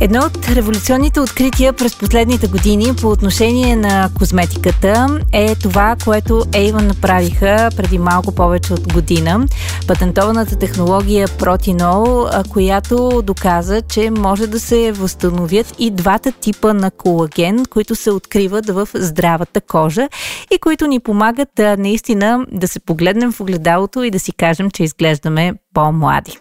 Едно 0.00 0.20
от 0.20 0.48
революционните 0.48 1.20
открития 1.20 1.72
през 1.72 1.98
последните 1.98 2.46
години 2.46 2.94
по 3.00 3.08
отношение 3.08 3.76
на 3.76 4.10
козметиката 4.18 5.20
е 5.32 5.54
това, 5.54 5.96
което 6.04 6.32
Avon 6.32 6.82
направиха 6.82 7.70
преди 7.76 7.98
малко 7.98 8.34
повече 8.34 8.72
от 8.72 8.92
година. 8.92 9.46
Патентованата 9.86 10.58
технология 10.58 11.28
Protinol, 11.28 12.48
която 12.48 13.22
доказа, 13.24 13.82
че 13.82 14.10
може 14.10 14.46
да 14.46 14.60
се 14.60 14.92
възстановят 14.92 15.74
и 15.78 15.90
двата 15.90 16.32
типа 16.32 16.72
на 16.72 16.90
колаген, 16.90 17.64
които 17.70 17.94
се 17.94 18.10
откриват 18.10 18.70
в 18.70 18.88
здравата 18.94 19.60
кожа 19.60 20.08
и 20.50 20.58
които 20.58 20.86
ни 20.86 21.00
помагат 21.00 21.58
наистина 21.78 22.46
да 22.52 22.68
се 22.68 22.80
погледнем 22.80 23.32
в 23.32 23.40
огледалото 23.40 24.02
и 24.02 24.10
да 24.10 24.20
си 24.20 24.32
кажем, 24.32 24.70
че 24.70 24.84
изглеждаме 24.84 25.54
по-млади. 25.74 26.38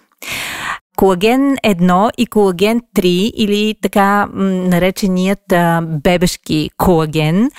Колаген 0.95 1.55
1 1.65 2.09
и 2.17 2.25
колаген 2.25 2.81
3 2.95 3.05
или 3.35 3.75
така 3.81 4.27
нареченият 4.33 5.53
бебешки 6.03 6.69
колаген 6.77 7.49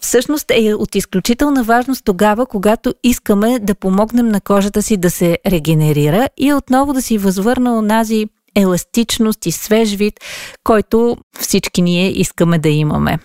всъщност 0.00 0.50
е 0.50 0.74
от 0.74 0.94
изключителна 0.94 1.62
важност 1.62 2.04
тогава, 2.04 2.46
когато 2.46 2.94
искаме 3.04 3.58
да 3.58 3.74
помогнем 3.74 4.28
на 4.28 4.40
кожата 4.40 4.82
си 4.82 4.96
да 4.96 5.10
се 5.10 5.38
регенерира 5.46 6.28
и 6.38 6.54
отново 6.54 6.92
да 6.92 7.02
си 7.02 7.18
възвърна 7.18 7.78
онази 7.78 8.26
еластичност 8.54 9.46
и 9.46 9.52
свеж 9.52 9.94
вид, 9.94 10.14
който 10.64 11.16
всички 11.40 11.82
ние 11.82 12.20
искаме 12.20 12.58
да 12.58 12.68
имаме. 12.68 13.18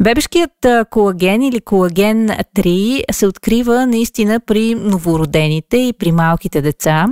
Бебешкият 0.00 0.66
колаген 0.90 1.42
или 1.42 1.60
колаген 1.60 2.28
3 2.56 3.12
се 3.12 3.26
открива 3.26 3.86
наистина 3.86 4.40
при 4.40 4.74
новородените 4.74 5.76
и 5.76 5.92
при 5.92 6.12
малките 6.12 6.62
деца, 6.62 7.06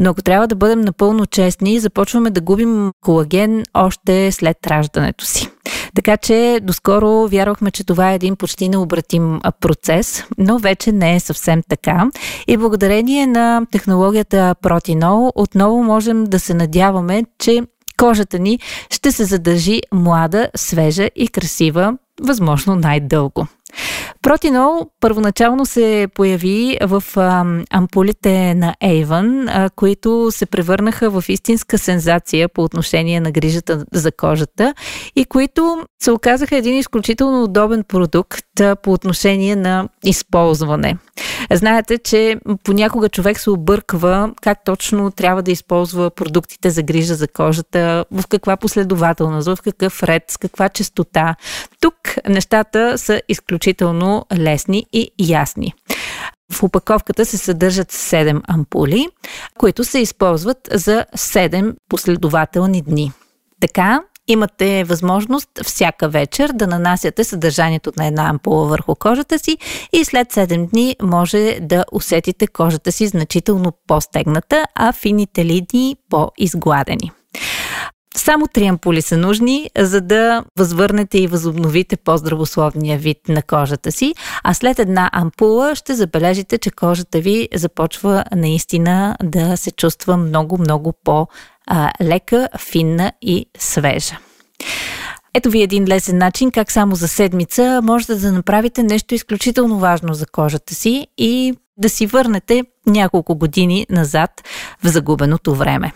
но 0.00 0.10
ако 0.10 0.22
трябва 0.22 0.46
да 0.46 0.54
бъдем 0.54 0.80
напълно 0.80 1.26
честни, 1.26 1.80
започваме 1.80 2.30
да 2.30 2.40
губим 2.40 2.90
колаген 3.00 3.64
още 3.74 4.32
след 4.32 4.66
раждането 4.66 5.24
си. 5.24 5.50
Така 5.94 6.16
че 6.16 6.60
доскоро 6.62 7.28
вярвахме, 7.28 7.70
че 7.70 7.84
това 7.84 8.12
е 8.12 8.14
един 8.14 8.36
почти 8.36 8.68
необратим 8.68 9.40
процес, 9.60 10.24
но 10.38 10.58
вече 10.58 10.92
не 10.92 11.16
е 11.16 11.20
съвсем 11.20 11.62
така. 11.68 12.10
И 12.46 12.56
благодарение 12.56 13.26
на 13.26 13.66
технологията 13.72 14.54
Protinol 14.62 15.32
отново 15.34 15.82
можем 15.82 16.24
да 16.24 16.40
се 16.40 16.54
надяваме, 16.54 17.24
че 17.38 17.62
кожата 17.96 18.38
ни 18.38 18.58
ще 18.90 19.12
се 19.12 19.24
задържи 19.24 19.80
млада, 19.92 20.48
свежа 20.56 21.08
и 21.16 21.28
красива, 21.28 21.98
възможно 22.20 22.76
най-дълго. 22.76 23.46
Протинол 24.22 24.90
първоначално 25.00 25.66
се 25.66 26.08
появи 26.14 26.78
в 26.82 27.04
ампулите 27.70 28.54
на 28.54 28.74
Avon, 28.84 29.70
които 29.76 30.28
се 30.30 30.46
превърнаха 30.46 31.10
в 31.10 31.24
истинска 31.28 31.78
сензация 31.78 32.48
по 32.48 32.64
отношение 32.64 33.20
на 33.20 33.30
грижата 33.30 33.84
за 33.92 34.12
кожата 34.12 34.74
и 35.16 35.24
които 35.24 35.86
се 36.02 36.10
оказаха 36.10 36.56
един 36.56 36.78
изключително 36.78 37.44
удобен 37.44 37.84
продукт 37.84 38.45
по 38.82 38.92
отношение 38.92 39.56
на 39.56 39.88
използване. 40.04 40.96
Знаете, 41.52 41.98
че 41.98 42.36
понякога 42.64 43.08
човек 43.08 43.40
се 43.40 43.50
обърква 43.50 44.30
как 44.42 44.64
точно 44.64 45.10
трябва 45.10 45.42
да 45.42 45.50
използва 45.50 46.10
продуктите 46.10 46.70
за 46.70 46.82
грижа 46.82 47.14
за 47.14 47.28
кожата, 47.28 48.04
в 48.10 48.26
каква 48.28 48.56
последователност, 48.56 49.48
в 49.48 49.58
какъв 49.64 50.02
ред, 50.02 50.22
с 50.28 50.36
каква 50.36 50.68
частота. 50.68 51.34
Тук 51.80 51.94
нещата 52.28 52.98
са 52.98 53.22
изключително 53.28 54.26
лесни 54.38 54.86
и 54.92 55.10
ясни. 55.18 55.74
В 56.52 56.62
упаковката 56.62 57.24
се 57.24 57.38
съдържат 57.38 57.92
7 57.92 58.40
ампули, 58.48 59.08
които 59.58 59.84
се 59.84 59.98
използват 59.98 60.68
за 60.72 61.06
7 61.16 61.74
последователни 61.88 62.82
дни. 62.82 63.12
Така 63.60 64.00
имате 64.28 64.84
възможност 64.84 65.48
всяка 65.64 66.08
вечер 66.08 66.50
да 66.54 66.66
нанасяте 66.66 67.24
съдържанието 67.24 67.92
на 67.96 68.06
една 68.06 68.28
ампула 68.28 68.66
върху 68.66 68.94
кожата 68.94 69.38
си 69.38 69.58
и 69.92 70.04
след 70.04 70.32
7 70.32 70.70
дни 70.70 70.96
може 71.02 71.58
да 71.60 71.84
усетите 71.92 72.46
кожата 72.46 72.92
си 72.92 73.06
значително 73.06 73.72
по-стегната, 73.86 74.66
а 74.74 74.92
фините 74.92 75.44
линии 75.44 75.96
по-изгладени. 76.10 77.10
Само 78.16 78.46
три 78.48 78.66
ампули 78.66 79.02
са 79.02 79.16
нужни, 79.16 79.70
за 79.78 80.00
да 80.00 80.44
възвърнете 80.58 81.18
и 81.18 81.26
възобновите 81.26 81.96
по-здравословния 81.96 82.98
вид 82.98 83.18
на 83.28 83.42
кожата 83.42 83.92
си, 83.92 84.14
а 84.44 84.54
след 84.54 84.78
една 84.78 85.10
ампула 85.12 85.74
ще 85.74 85.94
забележите, 85.94 86.58
че 86.58 86.70
кожата 86.70 87.20
ви 87.20 87.48
започва 87.54 88.24
наистина 88.36 89.16
да 89.22 89.56
се 89.56 89.70
чувства 89.70 90.16
много-много 90.16 90.92
по-лека, 91.04 92.48
финна 92.58 93.12
и 93.22 93.46
свежа. 93.58 94.18
Ето 95.34 95.50
ви 95.50 95.62
един 95.62 95.88
лесен 95.88 96.18
начин 96.18 96.50
как 96.50 96.72
само 96.72 96.94
за 96.94 97.08
седмица 97.08 97.80
можете 97.82 98.14
да 98.14 98.32
направите 98.32 98.82
нещо 98.82 99.14
изключително 99.14 99.78
важно 99.78 100.14
за 100.14 100.26
кожата 100.26 100.74
си 100.74 101.06
и 101.18 101.54
да 101.76 101.88
си 101.88 102.06
върнете 102.06 102.64
няколко 102.86 103.34
години 103.34 103.86
назад 103.90 104.30
в 104.84 104.88
загубеното 104.88 105.54
време. 105.54 105.92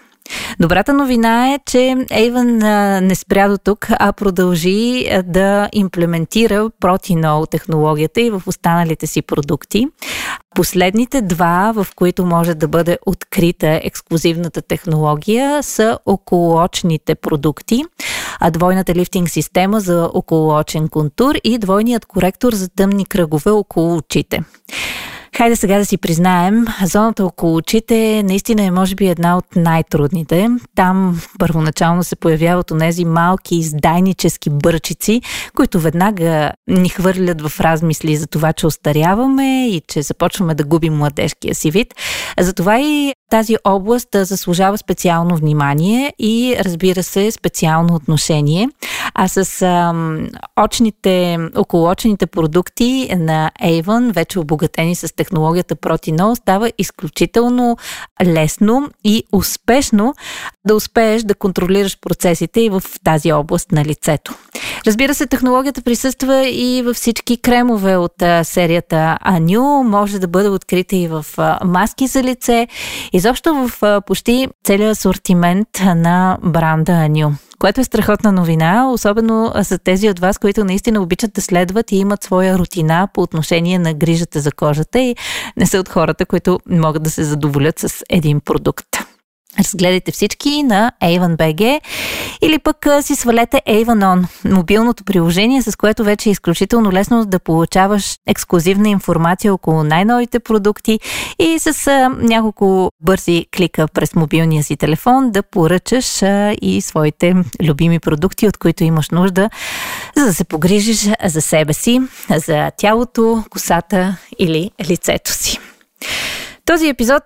Добрата 0.60 0.92
новина 0.92 1.54
е, 1.54 1.58
че 1.66 1.78
Avon 2.10 3.00
не 3.00 3.14
спря 3.14 3.48
до 3.48 3.58
тук, 3.58 3.86
а 3.90 4.12
продължи 4.12 5.08
да 5.24 5.68
имплементира 5.72 6.70
протинол 6.80 7.46
технологията 7.46 8.20
и 8.20 8.30
в 8.30 8.42
останалите 8.46 9.06
си 9.06 9.22
продукти. 9.22 9.86
Последните 10.54 11.22
два, 11.22 11.72
в 11.76 11.86
които 11.96 12.26
може 12.26 12.54
да 12.54 12.68
бъде 12.68 12.98
открита 13.06 13.80
ексклюзивната 13.82 14.62
технология, 14.62 15.62
са 15.62 15.98
околоочните 16.06 17.14
продукти, 17.14 17.84
а 18.40 18.50
двойната 18.50 18.94
лифтинг 18.94 19.30
система 19.30 19.80
за 19.80 20.10
околоочен 20.14 20.88
контур 20.88 21.34
и 21.44 21.58
двойният 21.58 22.06
коректор 22.06 22.52
за 22.52 22.68
тъмни 22.68 23.04
кръгове 23.06 23.50
около 23.50 23.96
очите. 23.96 24.42
Хайде 25.36 25.56
сега 25.56 25.78
да 25.78 25.86
си 25.86 25.98
признаем, 25.98 26.64
зоната 26.84 27.24
около 27.24 27.56
очите 27.56 28.22
наистина 28.22 28.62
е 28.62 28.70
може 28.70 28.94
би 28.94 29.08
една 29.08 29.36
от 29.36 29.56
най-трудните. 29.56 30.48
Там 30.74 31.20
първоначално 31.38 32.04
се 32.04 32.16
появяват 32.16 32.70
онези 32.70 33.04
малки 33.04 33.56
издайнически 33.56 34.50
бърчици, 34.50 35.22
които 35.56 35.80
веднага 35.80 36.52
ни 36.68 36.88
хвърлят 36.88 37.48
в 37.48 37.60
размисли 37.60 38.16
за 38.16 38.26
това, 38.26 38.52
че 38.52 38.66
остаряваме 38.66 39.68
и 39.68 39.82
че 39.88 40.02
започваме 40.02 40.54
да 40.54 40.64
губим 40.64 40.96
младежкия 40.96 41.54
си 41.54 41.70
вид. 41.70 41.94
Затова 42.38 42.80
и 42.80 43.14
тази 43.30 43.56
област 43.64 44.08
заслужава 44.14 44.78
специално 44.78 45.36
внимание 45.36 46.12
и 46.18 46.56
разбира 46.60 47.02
се 47.02 47.30
специално 47.30 47.94
отношение. 47.94 48.68
А 49.14 49.28
с 49.28 49.62
а, 49.62 49.94
очните, 50.64 51.38
околоочените 51.56 52.26
продукти 52.26 53.08
на 53.16 53.50
Avon, 53.62 54.12
вече 54.12 54.38
обогатени 54.38 54.94
с 54.94 55.16
технологията 55.16 55.76
Protinol, 55.76 56.34
става 56.34 56.72
изключително 56.78 57.76
лесно 58.24 58.88
и 59.04 59.24
успешно 59.32 60.14
да 60.66 60.74
успееш 60.74 61.22
да 61.22 61.34
контролираш 61.34 62.00
процесите 62.00 62.60
и 62.60 62.68
в 62.68 62.82
тази 63.04 63.32
област 63.32 63.72
на 63.72 63.84
лицето. 63.84 64.34
Разбира 64.86 65.14
се, 65.14 65.26
технологията 65.26 65.82
присъства 65.82 66.48
и 66.48 66.82
във 66.82 66.96
всички 66.96 67.36
кремове 67.36 67.96
от 67.96 68.22
а, 68.22 68.44
серията 68.44 69.18
Аню. 69.20 69.82
Може 69.82 70.18
да 70.18 70.28
бъде 70.28 70.48
открита 70.48 70.96
и 70.96 71.08
в 71.08 71.26
а, 71.38 71.58
маски 71.64 72.06
за 72.06 72.22
лице. 72.22 72.68
Изобщо 73.12 73.54
в 73.54 73.82
а, 73.82 74.00
почти 74.00 74.48
целият 74.64 74.96
асортимент 74.96 75.68
на 75.96 76.38
бранда 76.42 76.92
Аню 76.92 77.30
което 77.60 77.80
е 77.80 77.84
страхотна 77.84 78.32
новина, 78.32 78.90
особено 78.92 79.52
за 79.56 79.78
тези 79.78 80.10
от 80.10 80.18
вас, 80.18 80.38
които 80.38 80.64
наистина 80.64 81.02
обичат 81.02 81.32
да 81.32 81.40
следват 81.40 81.92
и 81.92 81.96
имат 81.96 82.24
своя 82.24 82.58
рутина 82.58 83.08
по 83.14 83.22
отношение 83.22 83.78
на 83.78 83.94
грижата 83.94 84.40
за 84.40 84.52
кожата 84.52 85.00
и 85.00 85.16
не 85.56 85.66
са 85.66 85.78
от 85.78 85.88
хората, 85.88 86.26
които 86.26 86.60
могат 86.70 87.02
да 87.02 87.10
се 87.10 87.24
задоволят 87.24 87.78
с 87.78 88.04
един 88.10 88.40
продукт. 88.40 88.89
Разгледайте 89.58 90.12
всички 90.12 90.62
на 90.62 90.92
Avon.bg 91.02 91.80
или 92.42 92.58
пък 92.58 92.86
си 93.00 93.16
свалете 93.16 93.62
Avon 93.68 94.04
On, 94.04 94.50
мобилното 94.54 95.04
приложение, 95.04 95.62
с 95.62 95.76
което 95.76 96.04
вече 96.04 96.28
е 96.28 96.32
изключително 96.32 96.92
лесно 96.92 97.26
да 97.26 97.38
получаваш 97.38 98.16
ексклюзивна 98.26 98.88
информация 98.88 99.54
около 99.54 99.84
най-новите 99.84 100.40
продукти 100.40 101.00
и 101.38 101.58
с 101.58 101.90
няколко 102.18 102.90
бързи 103.02 103.46
клика 103.56 103.88
през 103.88 104.14
мобилния 104.14 104.64
си 104.64 104.76
телефон 104.76 105.30
да 105.30 105.42
поръчаш 105.42 106.22
и 106.62 106.80
своите 106.80 107.34
любими 107.62 107.98
продукти, 107.98 108.48
от 108.48 108.56
които 108.56 108.84
имаш 108.84 109.10
нужда, 109.10 109.50
за 110.16 110.24
да 110.26 110.34
се 110.34 110.44
погрижиш 110.44 111.08
за 111.24 111.40
себе 111.40 111.72
си, 111.72 112.00
за 112.46 112.70
тялото, 112.76 113.44
косата 113.50 114.16
или 114.38 114.70
лицето 114.88 115.32
си. 115.32 115.58
Този 116.66 116.88
епизод 116.88 117.22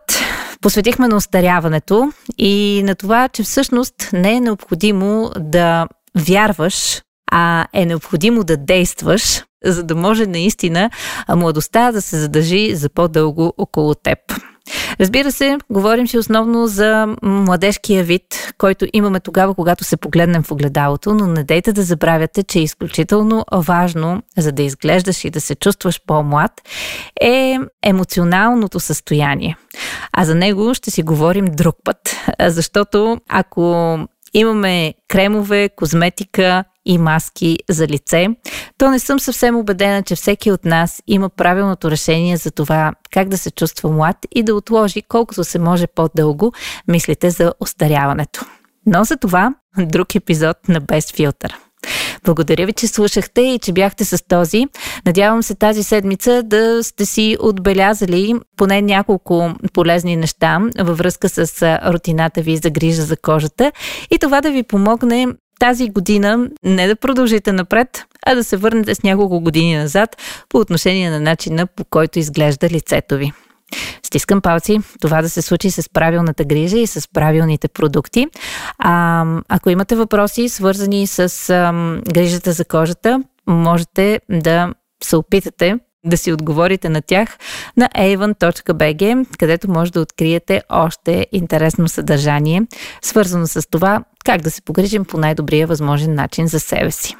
посветихме 0.64 1.08
на 1.08 1.16
остаряването 1.16 2.12
и 2.38 2.82
на 2.84 2.94
това, 2.94 3.28
че 3.28 3.42
всъщност 3.42 3.94
не 4.12 4.32
е 4.32 4.40
необходимо 4.40 5.30
да 5.38 5.88
вярваш, 6.18 7.02
а 7.32 7.66
е 7.72 7.86
необходимо 7.86 8.44
да 8.44 8.56
действаш, 8.56 9.44
за 9.64 9.82
да 9.82 9.94
може 9.94 10.26
наистина 10.26 10.90
младостта 11.28 11.92
да 11.92 12.02
се 12.02 12.20
задържи 12.20 12.74
за 12.74 12.88
по-дълго 12.88 13.52
около 13.58 13.94
теб. 13.94 14.18
Разбира 15.00 15.32
се, 15.32 15.58
говорим 15.70 16.08
си 16.08 16.18
основно 16.18 16.66
за 16.66 17.16
младежкия 17.22 18.04
вид, 18.04 18.52
който 18.58 18.86
имаме 18.92 19.20
тогава, 19.20 19.54
когато 19.54 19.84
се 19.84 19.96
погледнем 19.96 20.42
в 20.42 20.50
огледалото, 20.50 21.14
но 21.14 21.26
не 21.26 21.44
дейте 21.44 21.72
да 21.72 21.82
забравяте, 21.82 22.42
че 22.42 22.58
е 22.58 22.62
изключително 22.62 23.44
важно, 23.52 24.22
за 24.38 24.52
да 24.52 24.62
изглеждаш 24.62 25.24
и 25.24 25.30
да 25.30 25.40
се 25.40 25.54
чувстваш 25.54 26.00
по-млад, 26.06 26.52
е 27.20 27.58
емоционалното 27.82 28.80
състояние. 28.80 29.56
А 30.12 30.24
за 30.24 30.34
него 30.34 30.74
ще 30.74 30.90
си 30.90 31.02
говорим 31.02 31.44
друг 31.44 31.76
път, 31.84 32.16
защото 32.40 33.18
ако 33.28 33.98
имаме 34.34 34.94
кремове, 35.08 35.68
козметика 35.76 36.64
и 36.86 36.98
маски 36.98 37.58
за 37.70 37.86
лице, 37.86 38.26
то 38.78 38.90
не 38.90 38.98
съм 38.98 39.20
съвсем 39.20 39.56
убедена, 39.56 40.02
че 40.02 40.16
всеки 40.16 40.50
от 40.50 40.64
нас 40.64 41.02
има 41.06 41.28
правилното 41.28 41.90
решение 41.90 42.36
за 42.36 42.50
това 42.50 42.92
как 43.12 43.28
да 43.28 43.38
се 43.38 43.50
чувства 43.50 43.90
млад 43.90 44.16
и 44.34 44.42
да 44.42 44.54
отложи 44.54 45.02
колкото 45.02 45.44
се 45.44 45.58
може 45.58 45.86
по-дълго 45.86 46.52
мислите 46.88 47.30
за 47.30 47.52
остаряването. 47.60 48.44
Но 48.86 49.04
за 49.04 49.16
това 49.16 49.54
друг 49.78 50.14
епизод 50.14 50.68
на 50.68 50.80
Без 50.80 51.12
филтър. 51.12 51.56
Благодаря 52.24 52.66
ви, 52.66 52.72
че 52.72 52.86
слушахте 52.86 53.40
и 53.40 53.58
че 53.58 53.72
бяхте 53.72 54.04
с 54.04 54.24
този. 54.28 54.66
Надявам 55.06 55.42
се 55.42 55.54
тази 55.54 55.82
седмица 55.82 56.42
да 56.42 56.84
сте 56.84 57.06
си 57.06 57.36
отбелязали 57.40 58.34
поне 58.56 58.82
няколко 58.82 59.54
полезни 59.72 60.16
неща 60.16 60.60
във 60.78 60.98
връзка 60.98 61.28
с 61.28 61.62
рутината 61.86 62.42
ви 62.42 62.56
за 62.56 62.70
грижа 62.70 63.02
за 63.02 63.16
кожата 63.16 63.72
и 64.10 64.18
това 64.18 64.40
да 64.40 64.50
ви 64.50 64.62
помогне 64.62 65.26
тази 65.64 65.88
година 65.88 66.48
не 66.64 66.86
да 66.86 66.96
продължите 66.96 67.52
напред, 67.52 68.04
а 68.26 68.34
да 68.34 68.44
се 68.44 68.56
върнете 68.56 68.94
с 68.94 69.02
няколко 69.02 69.40
години 69.40 69.76
назад 69.76 70.16
по 70.48 70.58
отношение 70.58 71.10
на 71.10 71.20
начина 71.20 71.66
по 71.66 71.84
който 71.84 72.18
изглежда 72.18 72.68
лицето 72.70 73.16
ви. 73.16 73.32
Стискам 74.02 74.40
палци 74.40 74.78
това 75.00 75.22
да 75.22 75.30
се 75.30 75.42
случи 75.42 75.70
с 75.70 75.90
правилната 75.92 76.44
грижа 76.44 76.78
и 76.78 76.86
с 76.86 77.08
правилните 77.12 77.68
продукти. 77.68 78.26
А, 78.78 79.24
ако 79.48 79.70
имате 79.70 79.96
въпроси, 79.96 80.48
свързани 80.48 81.06
с 81.06 81.50
а, 81.50 81.72
грижата 82.12 82.52
за 82.52 82.64
кожата, 82.64 83.22
можете 83.46 84.20
да 84.30 84.74
се 85.04 85.16
опитате 85.16 85.78
да 86.04 86.16
си 86.16 86.32
отговорите 86.32 86.88
на 86.88 87.02
тях 87.02 87.38
на 87.76 87.88
avon.bg, 87.88 89.26
където 89.38 89.70
може 89.70 89.92
да 89.92 90.00
откриете 90.00 90.62
още 90.68 91.26
интересно 91.32 91.88
съдържание, 91.88 92.62
свързано 93.02 93.46
с 93.46 93.70
това 93.70 94.04
как 94.24 94.40
да 94.40 94.50
се 94.50 94.62
погрижим 94.62 95.04
по 95.04 95.18
най-добрия 95.18 95.66
възможен 95.66 96.14
начин 96.14 96.46
за 96.46 96.60
себе 96.60 96.90
си. 96.90 97.16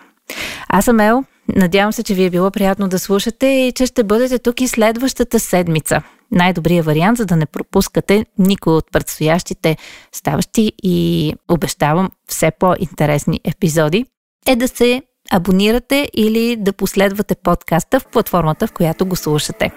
Аз 0.69 0.85
съм 0.85 1.01
Ел, 1.01 1.25
надявам 1.57 1.93
се, 1.93 2.03
че 2.03 2.15
ви 2.15 2.25
е 2.25 2.31
било 2.31 2.51
приятно 2.51 2.89
да 2.89 2.99
слушате 2.99 3.47
и 3.47 3.73
че 3.73 3.87
ще 3.87 4.05
бъдете 4.05 4.39
тук 4.39 4.61
и 4.61 4.69
следващата 4.69 5.41
седмица. 5.41 6.03
Най-добрият 6.31 6.87
вариант, 6.87 7.19
за 7.19 7.27
да 7.27 7.37
не 7.37 7.47
пропускате 7.47 8.27
никой 8.39 8.73
от 8.73 8.93
предстоящите 8.93 9.77
ставащи 10.13 10.73
и 10.83 11.35
обещавам 11.49 12.11
все 12.29 12.51
по-интересни 12.51 13.41
епизоди, 13.45 14.05
е 14.47 14.57
да 14.57 14.69
се 14.69 15.03
абонирате 15.33 16.09
или 16.15 16.57
да 16.57 16.73
последвате 16.73 17.35
подкаста 17.35 18.01
в 18.01 18.07
платформата, 18.07 18.67
в 18.67 18.73
която 18.73 19.07
го 19.07 19.17
слушате. 19.17 19.71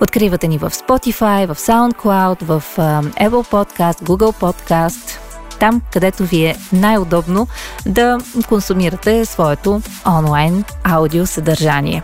Откривате 0.00 0.48
ни 0.48 0.58
в 0.58 0.70
Spotify, 0.70 1.46
в 1.46 1.56
SoundCloud, 1.56 2.44
в 2.44 2.62
Apple 2.76 3.50
Podcast, 3.50 4.02
Google 4.02 4.40
Podcast, 4.40 5.18
там, 5.60 5.82
където 5.92 6.24
ви 6.24 6.44
е 6.44 6.56
най-удобно 6.72 7.48
да 7.86 8.18
консумирате 8.48 9.24
своето 9.24 9.82
онлайн 10.06 10.64
аудио 10.84 11.26
съдържание. 11.26 12.02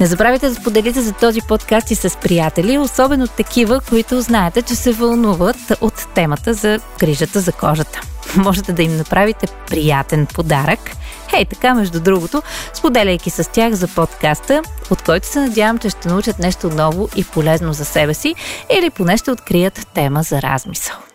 Не 0.00 0.06
забравяйте 0.06 0.48
да 0.48 0.54
споделите 0.54 1.00
за 1.00 1.12
този 1.12 1.40
подкаст 1.48 1.90
и 1.90 1.94
с 1.94 2.18
приятели, 2.18 2.78
особено 2.78 3.28
такива, 3.28 3.80
които 3.88 4.20
знаете, 4.20 4.62
че 4.62 4.74
се 4.74 4.92
вълнуват 4.92 5.56
от 5.80 6.06
темата 6.14 6.54
за 6.54 6.80
грижата 6.98 7.40
за 7.40 7.52
кожата. 7.52 8.13
Можете 8.36 8.72
да 8.72 8.82
им 8.82 8.96
направите 8.96 9.46
приятен 9.70 10.26
подарък. 10.26 10.80
Хей, 11.30 11.44
така, 11.44 11.74
между 11.74 12.00
другото, 12.00 12.42
споделяйки 12.74 13.30
с 13.30 13.50
тях 13.50 13.72
за 13.72 13.88
подкаста, 13.88 14.62
от 14.90 15.02
който 15.02 15.26
се 15.26 15.40
надявам, 15.40 15.78
че 15.78 15.90
ще 15.90 16.08
научат 16.08 16.38
нещо 16.38 16.70
ново 16.70 17.08
и 17.16 17.24
полезно 17.24 17.72
за 17.72 17.84
себе 17.84 18.14
си 18.14 18.34
или 18.78 18.90
поне 18.90 19.16
ще 19.16 19.30
открият 19.30 19.86
тема 19.94 20.22
за 20.22 20.42
размисъл. 20.42 21.13